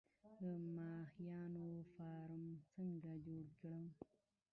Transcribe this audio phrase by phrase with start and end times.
[0.39, 0.41] د
[0.75, 3.85] ماهیانو فارم څنګه جوړ کړم؟